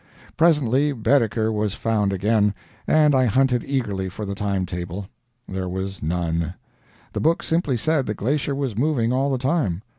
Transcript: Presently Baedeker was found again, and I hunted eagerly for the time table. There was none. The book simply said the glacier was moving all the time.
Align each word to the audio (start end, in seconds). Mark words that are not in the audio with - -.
Presently 0.35 0.93
Baedeker 0.93 1.51
was 1.51 1.75
found 1.75 2.11
again, 2.11 2.55
and 2.87 3.13
I 3.13 3.25
hunted 3.27 3.63
eagerly 3.63 4.09
for 4.09 4.25
the 4.25 4.33
time 4.33 4.65
table. 4.65 5.05
There 5.47 5.69
was 5.69 6.01
none. 6.01 6.55
The 7.13 7.21
book 7.21 7.43
simply 7.43 7.77
said 7.77 8.07
the 8.07 8.15
glacier 8.15 8.55
was 8.55 8.75
moving 8.75 9.13
all 9.13 9.29
the 9.29 9.37
time. 9.37 9.83